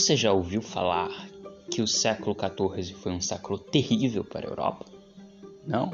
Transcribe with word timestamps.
Você 0.00 0.16
já 0.16 0.32
ouviu 0.32 0.62
falar 0.62 1.10
que 1.70 1.82
o 1.82 1.86
século 1.86 2.34
XIV 2.34 2.94
foi 2.94 3.12
um 3.12 3.20
século 3.20 3.58
terrível 3.58 4.24
para 4.24 4.46
a 4.46 4.50
Europa? 4.50 4.86
Não? 5.66 5.90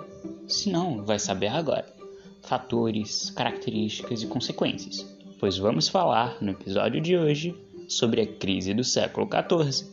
Se 0.47 0.71
não, 0.71 1.05
vai 1.05 1.19
saber 1.19 1.49
agora. 1.49 1.93
Fatores, 2.41 3.31
características 3.31 4.23
e 4.23 4.29
consequências. 4.29 5.05
Pois 5.41 5.59
vamos 5.59 5.89
falar 5.89 6.41
no 6.41 6.53
episódio 6.53 7.01
de 7.01 7.17
hoje 7.17 7.53
sobre 7.89 8.21
a 8.21 8.27
crise 8.29 8.73
do 8.73 8.85
século 8.85 9.29
XIV. 9.29 9.91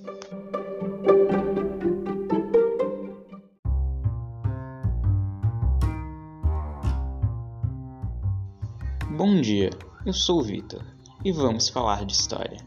Bom 9.18 9.41
dia, 9.41 9.72
eu 10.05 10.14
sou 10.14 10.40
o 10.40 10.44
Vitor 10.44 10.86
e 11.26 11.32
vamos 11.32 11.68
falar 11.68 12.05
de 12.05 12.14
história. 12.14 12.59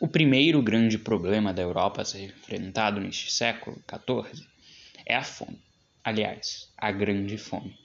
O 0.00 0.08
primeiro 0.08 0.62
grande 0.62 0.98
problema 0.98 1.52
da 1.52 1.62
Europa 1.62 2.02
a 2.02 2.04
ser 2.04 2.24
enfrentado 2.24 3.00
neste 3.00 3.30
século 3.30 3.82
XIV 3.88 4.46
é 5.04 5.14
a 5.14 5.22
fome. 5.22 5.58
Aliás, 6.02 6.72
a 6.76 6.90
Grande 6.90 7.36
Fome, 7.36 7.76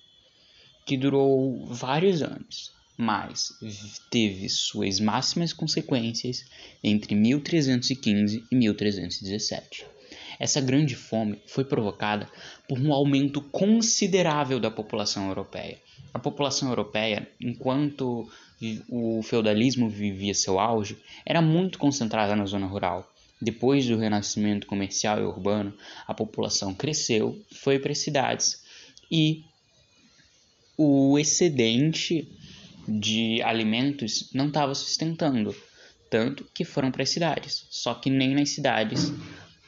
que 0.86 0.96
durou 0.96 1.66
vários 1.66 2.22
anos, 2.22 2.72
mas 2.98 3.52
teve 4.10 4.48
suas 4.48 5.00
máximas 5.02 5.52
consequências 5.52 6.46
entre 6.82 7.14
1315 7.14 8.46
e 8.50 8.56
1317. 8.56 9.95
Essa 10.40 10.62
grande 10.62 10.96
fome 10.96 11.42
foi 11.48 11.64
provocada 11.64 12.30
por 12.68 12.80
um 12.80 12.94
aumento 12.94 13.42
considerável 13.42 14.60
da 14.60 14.72
população 14.72 15.28
europeia. 15.28 15.80
A 16.14 16.20
população 16.20 16.70
europeia, 16.70 17.30
enquanto 17.40 18.30
o 18.90 19.22
feudalismo 19.22 19.90
vivia 19.90 20.34
seu 20.34 20.60
auge, 20.60 20.98
era 21.26 21.42
muito 21.42 21.78
concentrada 21.78 22.36
na 22.36 22.46
zona 22.46 22.66
rural. 22.66 23.12
Depois 23.42 23.86
do 23.86 23.98
renascimento 23.98 24.66
comercial 24.66 25.20
e 25.20 25.24
urbano, 25.24 25.74
a 26.08 26.14
população 26.14 26.74
cresceu, 26.74 27.40
foi 27.52 27.80
para 27.80 27.92
as 27.92 28.00
cidades 28.00 28.64
e 29.12 29.44
o 30.78 31.18
excedente 31.20 32.28
de 32.88 33.42
alimentos 33.42 34.30
não 34.34 34.48
estava 34.48 34.74
sustentando, 34.74 35.56
tanto 36.10 36.46
que 36.54 36.64
foram 36.64 36.92
para 36.92 37.04
as 37.04 37.10
cidades. 37.10 37.66
Só 37.70 37.94
que 37.94 38.10
nem 38.10 38.34
nas 38.34 38.50
cidades 38.50 39.12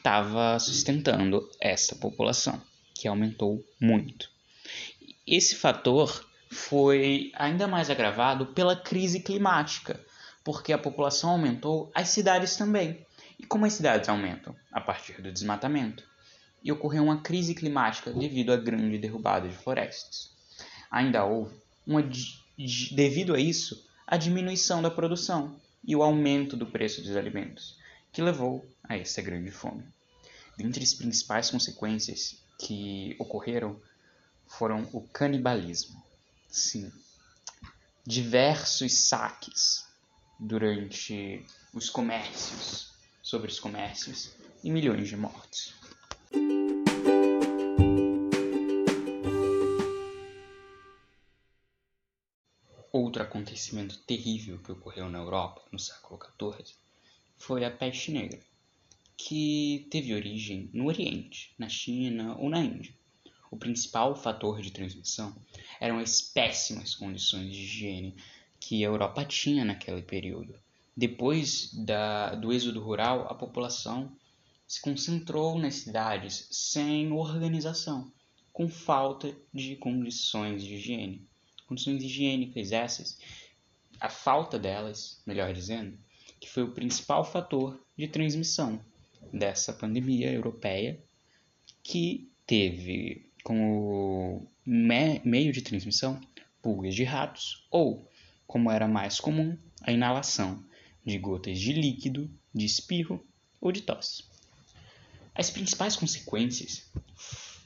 estava 0.08 0.58
sustentando 0.58 1.50
essa 1.60 1.94
população, 1.94 2.62
que 2.94 3.10
aumentou 3.10 3.62
muito. 3.78 4.30
Esse 5.28 5.54
fator 5.54 6.26
foi 6.50 7.30
ainda 7.36 7.68
mais 7.68 7.90
agravado 7.90 8.46
pela 8.46 8.74
crise 8.74 9.20
climática, 9.20 10.00
porque 10.46 10.72
a 10.72 10.78
população 10.78 11.32
aumentou, 11.32 11.92
as 11.94 12.08
cidades 12.08 12.56
também. 12.56 13.06
E 13.38 13.46
como 13.46 13.66
as 13.66 13.74
cidades 13.74 14.08
aumentam? 14.08 14.56
A 14.72 14.80
partir 14.80 15.22
do 15.22 15.30
desmatamento. 15.30 16.06
E 16.64 16.72
ocorreu 16.72 17.04
uma 17.04 17.22
crise 17.22 17.54
climática 17.54 18.14
devido 18.14 18.54
à 18.54 18.56
grande 18.56 18.98
derrubada 18.98 19.50
de 19.50 19.58
florestas. 19.58 20.32
Ainda 20.90 21.26
houve, 21.26 21.54
uma, 21.86 22.02
devido 22.94 23.36
a 23.36 23.40
isso, 23.42 23.86
a 24.08 24.16
diminuição 24.16 24.82
da 24.82 24.90
produção 24.90 25.60
e 25.84 25.98
o 25.98 26.02
aumento 26.02 26.56
do 26.56 26.66
preço 26.66 27.02
dos 27.02 27.18
alimentos, 27.18 27.78
que 28.14 28.22
levou 28.22 28.66
a 28.88 28.96
essa 28.96 29.22
grande 29.22 29.52
fome. 29.52 29.84
Dentre 30.58 30.84
as 30.84 30.94
principais 30.94 31.52
consequências 31.52 32.36
que 32.60 33.16
ocorreram 33.20 33.80
foram 34.48 34.90
o 34.92 35.02
canibalismo, 35.02 36.04
Sim. 36.50 36.92
Diversos 38.06 38.94
saques 38.94 39.86
durante 40.40 41.46
os 41.74 41.90
comércios, 41.90 42.92
sobre 43.22 43.52
os 43.52 43.60
comércios, 43.60 44.32
e 44.64 44.72
milhões 44.72 45.08
de 45.08 45.16
mortes. 45.16 45.76
Outro 52.92 53.22
acontecimento 53.22 54.00
terrível 54.00 54.58
que 54.60 54.72
ocorreu 54.72 55.10
na 55.10 55.20
Europa 55.20 55.62
no 55.72 55.78
século 55.78 56.20
XIV 56.40 56.74
foi 57.38 57.64
a 57.66 57.70
peste 57.70 58.12
negra, 58.12 58.42
que 59.18 59.88
teve 59.90 60.14
origem 60.14 60.70
no 60.72 60.86
Oriente, 60.86 61.52
na 61.58 61.68
China 61.68 62.38
ou 62.38 62.50
na 62.50 62.60
Índia. 62.60 62.94
O 63.50 63.58
principal 63.58 64.16
fator 64.16 64.62
de 64.62 64.72
transmissão 64.72 65.36
eram 65.82 65.98
as 65.98 66.22
péssimas 66.22 66.94
condições 66.94 67.52
de 67.52 67.64
higiene 67.64 68.16
que 68.60 68.84
a 68.84 68.88
Europa 68.88 69.26
tinha 69.26 69.66
naquele 69.66 70.04
período. 70.04 70.54
Depois 70.96 71.74
da, 71.74 72.36
do 72.36 72.54
êxodo 72.54 72.80
rural, 72.80 73.28
a 73.30 73.34
população 73.34 74.16
se 74.68 74.82
concentrou 74.82 75.58
nas 75.58 75.76
cidades 75.76 76.48
sem 76.52 77.12
organização, 77.12 78.12
com 78.54 78.68
falta 78.68 79.36
de 79.54 79.76
condições 79.78 80.64
de 80.64 80.76
higiene. 80.76 81.28
Condições 81.68 82.04
higiênicas 82.04 82.72
essas, 82.72 83.18
a 84.00 84.10
falta 84.10 84.60
delas, 84.60 85.22
melhor 85.26 85.54
dizendo, 85.54 85.98
que 86.40 86.50
foi 86.50 86.64
o 86.64 86.74
principal 86.74 87.24
fator 87.24 87.82
de 87.98 88.08
transmissão 88.08 88.84
dessa 89.32 89.74
pandemia 89.74 90.32
europeia 90.32 91.02
que 91.84 92.32
teve 92.46 93.30
como 93.44 94.52
me 94.66 95.22
meio 95.24 95.52
de 95.54 95.62
transmissão 95.62 96.20
pulgas 96.62 96.96
de 96.96 97.04
ratos 97.04 97.66
ou, 97.72 98.10
como 98.46 98.70
era 98.70 98.88
mais 98.88 99.20
comum, 99.20 99.58
a 99.82 99.92
inalação 99.92 100.66
de 101.06 101.18
gotas 101.18 101.60
de 101.60 101.72
líquido, 101.72 102.30
de 102.54 102.66
espirro 102.66 103.26
ou 103.62 103.72
de 103.72 103.82
tosse. 103.82 104.26
As 105.34 105.50
principais 105.50 105.96
consequências, 105.96 106.92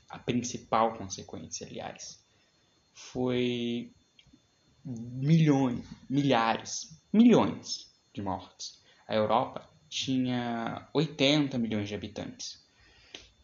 a 0.09 0.19
principal 0.19 0.97
consequência, 0.97 1.66
aliás, 1.66 2.23
foi 2.94 3.91
milhões, 4.84 5.85
milhares, 6.09 7.01
milhões 7.13 7.91
de 8.13 8.22
mortes. 8.22 8.81
A 9.07 9.16
Europa 9.16 9.70
tinha 9.91 10.88
80 10.94 11.57
milhões 11.57 11.90
de 11.90 11.94
habitantes. 11.94 12.66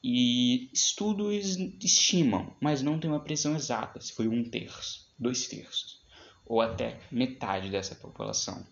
E 0.01 0.69
estudos 0.71 1.57
estimam, 1.83 2.55
mas 2.61 2.81
não 2.81 2.97
tem 2.97 3.11
uma 3.11 3.19
precisão 3.19 3.53
exata, 3.53 3.99
se 3.99 4.13
foi 4.13 4.29
um 4.29 4.49
terço, 4.49 5.13
dois 5.19 5.45
terços, 5.47 6.01
ou 6.45 6.61
até 6.61 7.01
metade 7.11 7.69
dessa 7.69 7.93
população 7.95 8.65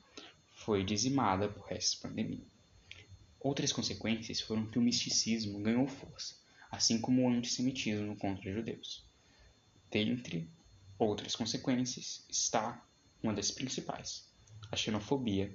foi 0.55 0.85
dizimada 0.85 1.49
por 1.49 1.69
essa 1.69 1.97
pandemia. 2.01 2.47
Outras 3.41 3.73
consequências 3.73 4.39
foram 4.39 4.65
que 4.67 4.79
o 4.79 4.81
misticismo 4.81 5.59
ganhou 5.59 5.85
força, 5.85 6.35
assim 6.71 7.01
como 7.01 7.23
o 7.23 7.29
antissemitismo 7.29 8.15
contra 8.15 8.53
judeus. 8.53 9.03
Dentre 9.91 10.49
outras 10.97 11.35
consequências 11.35 12.25
está 12.29 12.81
uma 13.21 13.33
das 13.33 13.51
principais, 13.51 14.29
a 14.71 14.77
xenofobia 14.77 15.53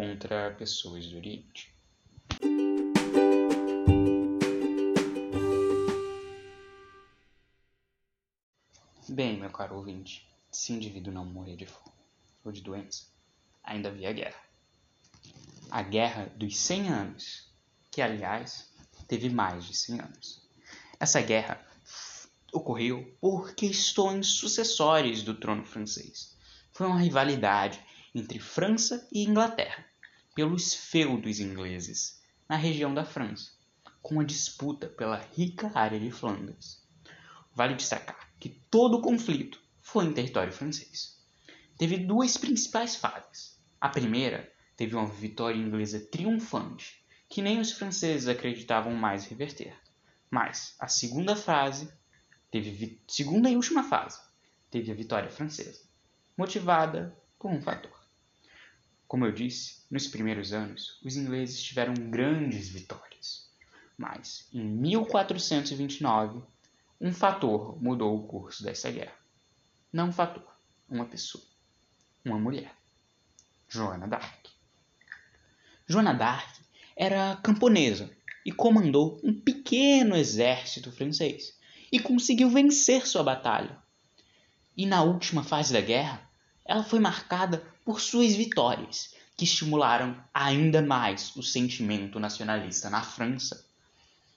contra 0.00 0.50
pessoas 0.52 1.06
do 1.08 1.18
Oriente. 1.18 1.74
Bem, 9.06 9.38
meu 9.38 9.50
caro 9.50 9.76
ouvinte, 9.76 10.26
se 10.50 10.72
o 10.72 10.76
indivíduo 10.76 11.12
não 11.12 11.26
morrer 11.26 11.54
de 11.54 11.66
fome 11.66 11.94
ou 12.42 12.50
de 12.50 12.62
doença, 12.62 13.08
ainda 13.62 13.90
havia 13.90 14.10
guerra. 14.10 14.40
A 15.70 15.82
Guerra 15.82 16.32
dos 16.34 16.56
100 16.56 16.88
Anos, 16.88 17.52
que 17.90 18.00
aliás 18.00 18.72
teve 19.06 19.28
mais 19.28 19.66
de 19.66 19.76
100 19.76 20.00
anos. 20.00 20.48
Essa 20.98 21.20
guerra 21.20 21.62
ocorreu 22.54 23.14
por 23.20 23.54
questões 23.54 24.28
sucessórias 24.28 25.22
do 25.22 25.34
trono 25.34 25.66
francês. 25.66 26.34
Foi 26.72 26.86
uma 26.86 27.00
rivalidade 27.00 27.78
entre 28.14 28.38
França 28.38 29.06
e 29.12 29.24
Inglaterra 29.24 29.89
pelos 30.40 30.72
feudos 30.72 31.38
ingleses 31.38 32.18
na 32.48 32.56
região 32.56 32.94
da 32.94 33.04
França, 33.04 33.50
com 34.00 34.20
a 34.20 34.24
disputa 34.24 34.88
pela 34.88 35.18
rica 35.18 35.70
área 35.74 36.00
de 36.00 36.10
Flandres. 36.10 36.82
Vale 37.54 37.74
destacar 37.74 38.32
que 38.40 38.48
todo 38.48 38.96
o 38.96 39.02
conflito 39.02 39.62
foi 39.82 40.06
em 40.06 40.14
território 40.14 40.50
francês. 40.50 41.22
Teve 41.76 41.98
duas 41.98 42.38
principais 42.38 42.96
fases. 42.96 43.60
A 43.78 43.90
primeira 43.90 44.50
teve 44.78 44.96
uma 44.96 45.04
vitória 45.04 45.58
inglesa 45.58 46.00
triunfante, 46.00 47.04
que 47.28 47.42
nem 47.42 47.60
os 47.60 47.72
franceses 47.72 48.26
acreditavam 48.26 48.94
mais 48.94 49.26
reverter. 49.26 49.76
Mas 50.30 50.74
a 50.80 50.88
segunda 50.88 51.36
fase 51.36 51.92
teve 52.50 52.98
segunda 53.06 53.50
e 53.50 53.56
última 53.56 53.82
fase 53.82 54.18
teve 54.70 54.90
a 54.90 54.94
vitória 54.94 55.28
francesa, 55.28 55.82
motivada 56.34 57.14
por 57.38 57.50
um 57.50 57.60
fator. 57.60 57.99
Como 59.10 59.26
eu 59.26 59.32
disse, 59.32 59.82
nos 59.90 60.06
primeiros 60.06 60.52
anos, 60.52 60.96
os 61.02 61.16
ingleses 61.16 61.60
tiveram 61.60 61.94
grandes 61.94 62.68
vitórias. 62.68 63.50
Mas 63.98 64.48
em 64.54 64.62
1429 64.62 66.40
um 67.00 67.12
fator 67.12 67.76
mudou 67.82 68.16
o 68.16 68.28
curso 68.28 68.62
dessa 68.62 68.88
guerra. 68.88 69.16
Não 69.92 70.10
um 70.10 70.12
fator, 70.12 70.46
uma 70.88 71.04
pessoa, 71.06 71.42
uma 72.24 72.38
mulher. 72.38 72.72
Joana 73.68 74.06
d'Arc. 74.06 74.48
Joana 75.88 76.14
d'Arc 76.14 76.60
era 76.94 77.34
camponesa 77.42 78.08
e 78.46 78.52
comandou 78.52 79.20
um 79.24 79.34
pequeno 79.34 80.14
exército 80.14 80.92
francês 80.92 81.58
e 81.90 81.98
conseguiu 81.98 82.48
vencer 82.48 83.08
sua 83.08 83.24
batalha. 83.24 83.76
E 84.76 84.86
na 84.86 85.02
última 85.02 85.42
fase 85.42 85.72
da 85.72 85.80
guerra, 85.80 86.30
ela 86.64 86.84
foi 86.84 87.00
marcada 87.00 87.66
por 87.90 88.00
suas 88.00 88.36
vitórias, 88.36 89.16
que 89.36 89.42
estimularam 89.42 90.16
ainda 90.32 90.80
mais 90.80 91.34
o 91.34 91.42
sentimento 91.42 92.20
nacionalista 92.20 92.88
na 92.88 93.02
França. 93.02 93.66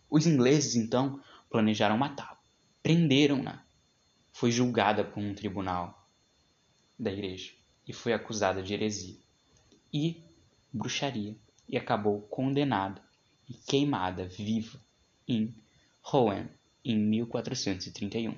Os 0.10 0.26
ingleses 0.26 0.76
então 0.76 1.22
planejaram 1.52 1.96
matá-la, 1.96 2.42
prenderam-na. 2.82 3.64
Foi 4.32 4.52
julgada 4.52 5.04
por 5.04 5.22
um 5.22 5.36
tribunal 5.36 6.10
da 6.98 7.14
igreja 7.14 7.52
e 7.88 7.94
foi 7.94 8.12
acusada 8.12 8.64
de 8.64 8.74
heresia 8.74 9.18
e 9.94 10.24
bruxaria 10.74 11.36
e 11.70 11.78
acabou 11.78 12.24
condenada 12.24 13.04
e 13.48 13.54
queimada 13.54 14.26
viva 14.26 14.82
em 15.28 15.54
Rouen 16.02 16.48
em 16.84 16.98
1431. 16.98 18.34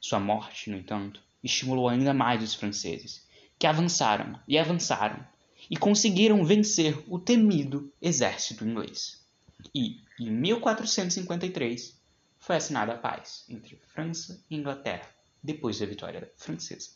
Sua 0.00 0.18
morte, 0.18 0.68
no 0.68 0.76
entanto, 0.76 1.22
estimulou 1.44 1.88
ainda 1.88 2.12
mais 2.12 2.42
os 2.42 2.56
franceses, 2.56 3.24
que 3.62 3.66
avançaram 3.68 4.40
e 4.48 4.58
avançaram 4.58 5.24
e 5.70 5.76
conseguiram 5.76 6.44
vencer 6.44 6.98
o 7.06 7.16
temido 7.16 7.92
exército 8.02 8.64
inglês. 8.64 9.24
E, 9.72 10.02
em 10.18 10.32
1453, 10.32 11.96
foi 12.40 12.56
assinada 12.56 12.94
a 12.94 12.98
paz 12.98 13.44
entre 13.48 13.80
França 13.94 14.42
e 14.50 14.56
Inglaterra, 14.56 15.08
depois 15.40 15.78
da 15.78 15.86
vitória 15.86 16.28
francesa. 16.36 16.90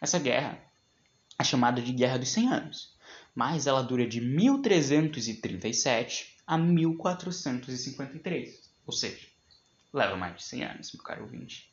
Essa 0.00 0.18
guerra 0.18 0.58
é 1.38 1.44
chamada 1.44 1.82
de 1.82 1.92
Guerra 1.92 2.18
dos 2.18 2.30
Cem 2.30 2.48
Anos, 2.48 2.96
mas 3.34 3.66
ela 3.66 3.82
dura 3.82 4.06
de 4.06 4.22
1337 4.22 6.34
a 6.46 6.56
1453, 6.56 8.58
ou 8.86 8.92
seja, 8.94 9.26
leva 9.92 10.16
mais 10.16 10.34
de 10.34 10.44
100 10.44 10.64
anos, 10.64 10.92
meu 10.94 11.02
caro 11.02 11.24
ouvinte. 11.24 11.70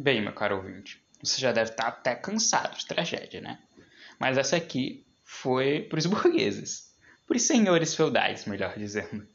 Bem, 0.00 0.22
meu 0.22 0.32
caro 0.32 0.58
ouvinte, 0.58 1.02
você 1.20 1.40
já 1.40 1.50
deve 1.50 1.72
estar 1.72 1.88
até 1.88 2.14
cansado 2.14 2.78
de 2.78 2.86
tragédia, 2.86 3.40
né? 3.40 3.58
Mas 4.16 4.38
essa 4.38 4.54
aqui 4.54 5.04
foi 5.24 5.80
para 5.82 5.98
os 5.98 6.06
burgueses, 6.06 6.94
para 7.26 7.36
os 7.36 7.42
senhores 7.42 7.96
feudais, 7.96 8.44
melhor 8.44 8.78
dizendo. 8.78 9.26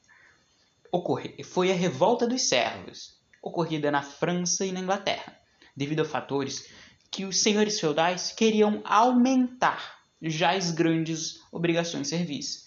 Ocorre, 0.89 1.43
foi 1.43 1.69
a 1.69 1.75
revolta 1.75 2.25
dos 2.25 2.43
servos, 2.43 3.19
ocorrida 3.41 3.91
na 3.91 4.01
França 4.01 4.65
e 4.65 4.71
na 4.71 4.79
Inglaterra, 4.79 5.37
devido 5.75 6.03
a 6.03 6.05
fatores 6.05 6.69
que 7.11 7.25
os 7.25 7.41
senhores 7.41 7.77
feudais 7.77 8.31
queriam 8.31 8.81
aumentar 8.85 9.99
já 10.21 10.51
as 10.51 10.71
grandes 10.71 11.41
obrigações 11.51 12.03
de 12.03 12.15
serviço. 12.15 12.63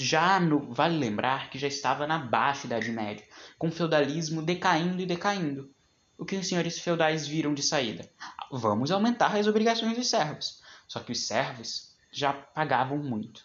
Já 0.00 0.40
no, 0.40 0.72
vale 0.72 0.96
lembrar 0.96 1.50
que 1.50 1.58
já 1.58 1.68
estava 1.68 2.06
na 2.06 2.18
baixa 2.18 2.66
Idade 2.66 2.90
Média, 2.90 3.26
com 3.58 3.68
o 3.68 3.72
feudalismo 3.72 4.40
decaindo 4.40 5.02
e 5.02 5.06
decaindo. 5.06 5.75
O 6.18 6.24
que 6.24 6.36
os 6.36 6.48
senhores 6.48 6.78
feudais 6.78 7.26
viram 7.26 7.52
de 7.52 7.62
saída? 7.62 8.10
Vamos 8.50 8.90
aumentar 8.90 9.36
as 9.36 9.46
obrigações 9.46 9.96
dos 9.96 10.08
servos. 10.08 10.62
Só 10.88 11.00
que 11.00 11.12
os 11.12 11.26
servos 11.26 11.94
já 12.10 12.32
pagavam 12.32 12.98
muito. 12.98 13.44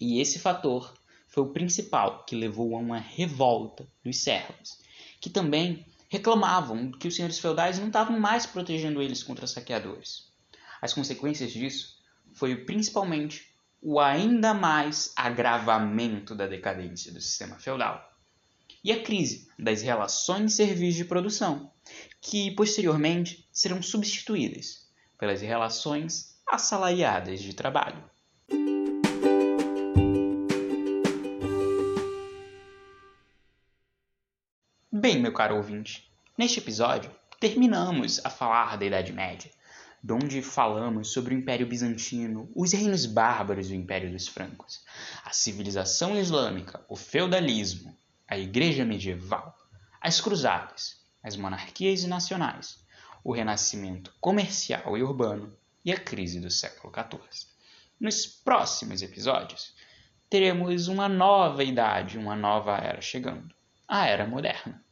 E 0.00 0.20
esse 0.20 0.38
fator 0.38 0.92
foi 1.26 1.42
o 1.42 1.52
principal 1.52 2.24
que 2.24 2.36
levou 2.36 2.76
a 2.76 2.80
uma 2.80 2.98
revolta 2.98 3.88
dos 4.04 4.22
servos, 4.22 4.78
que 5.20 5.30
também 5.30 5.86
reclamavam 6.08 6.92
que 6.92 7.08
os 7.08 7.16
senhores 7.16 7.38
feudais 7.38 7.78
não 7.78 7.86
estavam 7.86 8.20
mais 8.20 8.44
protegendo 8.44 9.00
eles 9.00 9.22
contra 9.22 9.46
saqueadores. 9.46 10.32
As 10.82 10.92
consequências 10.92 11.52
disso 11.52 11.98
foi 12.34 12.64
principalmente 12.64 13.54
o 13.80 13.98
ainda 13.98 14.52
mais 14.52 15.12
agravamento 15.16 16.34
da 16.34 16.46
decadência 16.46 17.12
do 17.12 17.20
sistema 17.20 17.58
feudal 17.58 18.13
e 18.84 18.92
a 18.92 19.02
crise 19.02 19.48
das 19.58 19.80
relações 19.80 20.50
de 20.50 20.52
serviço 20.52 20.98
de 20.98 21.06
produção, 21.06 21.72
que 22.20 22.50
posteriormente 22.50 23.48
serão 23.50 23.80
substituídas 23.80 24.86
pelas 25.18 25.40
relações 25.40 26.36
assalariadas 26.46 27.40
de 27.40 27.54
trabalho. 27.54 28.04
Bem, 34.92 35.18
meu 35.18 35.32
caro 35.32 35.56
ouvinte, 35.56 36.10
neste 36.36 36.58
episódio 36.58 37.10
terminamos 37.40 38.20
a 38.24 38.30
falar 38.30 38.76
da 38.78 38.86
Idade 38.86 39.12
Média, 39.12 39.50
onde 40.12 40.42
falamos 40.42 41.12
sobre 41.12 41.34
o 41.34 41.38
Império 41.38 41.66
Bizantino, 41.66 42.50
os 42.54 42.72
reinos 42.72 43.06
bárbaros 43.06 43.68
do 43.68 43.74
Império 43.74 44.10
dos 44.12 44.28
Francos, 44.28 44.82
a 45.24 45.30
civilização 45.30 46.18
islâmica, 46.18 46.84
o 46.88 46.96
feudalismo, 46.96 47.93
a 48.28 48.38
Igreja 48.38 48.84
medieval, 48.84 49.54
as 50.00 50.20
cruzadas, 50.20 50.96
as 51.22 51.36
monarquias 51.36 52.04
nacionais, 52.04 52.78
o 53.22 53.32
renascimento 53.32 54.12
comercial 54.20 54.96
e 54.96 55.02
urbano 55.02 55.56
e 55.84 55.92
a 55.92 55.98
crise 55.98 56.40
do 56.40 56.50
século 56.50 56.92
XIV. 56.92 57.46
Nos 58.00 58.26
próximos 58.26 59.02
episódios, 59.02 59.74
teremos 60.28 60.88
uma 60.88 61.08
nova 61.08 61.62
idade, 61.62 62.18
uma 62.18 62.34
nova 62.34 62.76
era 62.76 63.00
chegando 63.00 63.54
a 63.86 64.06
Era 64.06 64.26
Moderna. 64.26 64.82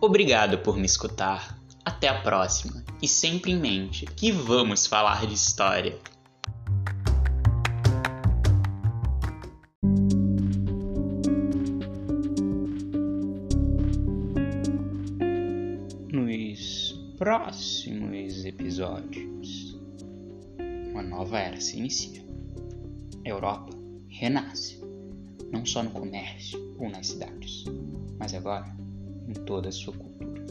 Obrigado 0.00 0.58
por 0.58 0.76
me 0.76 0.86
escutar. 0.86 1.55
Até 1.96 2.08
a 2.08 2.20
próxima. 2.20 2.84
E 3.00 3.08
sempre 3.08 3.52
em 3.52 3.58
mente 3.58 4.04
que 4.04 4.30
vamos 4.30 4.86
falar 4.86 5.26
de 5.26 5.32
história. 5.32 5.98
Nos 16.12 16.92
próximos 17.16 18.44
episódios 18.44 19.80
uma 20.90 21.02
nova 21.02 21.38
era 21.38 21.58
se 21.58 21.78
inicia. 21.78 22.22
A 23.24 23.28
Europa 23.28 23.74
renasce, 24.06 24.82
não 25.50 25.64
só 25.64 25.82
no 25.82 25.90
comércio 25.92 26.74
ou 26.78 26.90
nas 26.90 27.06
cidades, 27.06 27.64
mas 28.18 28.34
agora 28.34 28.76
em 29.26 29.32
toda 29.32 29.70
a 29.70 29.72
sua 29.72 29.94
cultura. 29.94 30.44